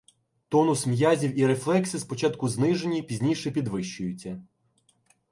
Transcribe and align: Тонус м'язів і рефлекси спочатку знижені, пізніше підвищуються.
Тонус 0.49 0.85
м'язів 0.85 1.39
і 1.39 1.47
рефлекси 1.47 1.99
спочатку 1.99 2.49
знижені, 2.49 3.01
пізніше 3.03 3.51
підвищуються. 3.51 4.43